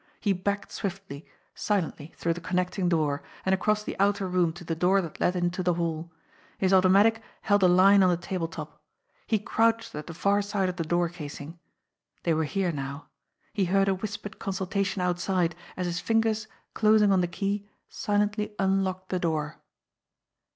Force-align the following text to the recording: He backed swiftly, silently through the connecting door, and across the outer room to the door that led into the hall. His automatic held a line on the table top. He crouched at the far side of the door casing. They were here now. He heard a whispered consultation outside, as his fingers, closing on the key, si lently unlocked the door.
He 0.19 0.33
backed 0.33 0.71
swiftly, 0.71 1.27
silently 1.53 2.11
through 2.17 2.33
the 2.33 2.41
connecting 2.41 2.89
door, 2.89 3.21
and 3.45 3.53
across 3.53 3.83
the 3.83 3.95
outer 3.99 4.27
room 4.27 4.51
to 4.53 4.63
the 4.63 4.73
door 4.73 4.99
that 4.99 5.19
led 5.19 5.35
into 5.35 5.61
the 5.61 5.75
hall. 5.75 6.11
His 6.57 6.73
automatic 6.73 7.21
held 7.41 7.61
a 7.61 7.67
line 7.67 8.01
on 8.01 8.09
the 8.09 8.17
table 8.17 8.47
top. 8.47 8.81
He 9.27 9.37
crouched 9.37 9.93
at 9.93 10.07
the 10.07 10.15
far 10.15 10.41
side 10.41 10.69
of 10.69 10.77
the 10.77 10.83
door 10.83 11.07
casing. 11.07 11.59
They 12.23 12.33
were 12.33 12.45
here 12.45 12.71
now. 12.71 13.09
He 13.53 13.65
heard 13.65 13.87
a 13.87 13.93
whispered 13.93 14.39
consultation 14.39 15.03
outside, 15.03 15.53
as 15.77 15.85
his 15.85 15.99
fingers, 15.99 16.47
closing 16.73 17.11
on 17.11 17.21
the 17.21 17.27
key, 17.27 17.69
si 17.87 18.11
lently 18.13 18.53
unlocked 18.57 19.09
the 19.09 19.19
door. 19.19 19.61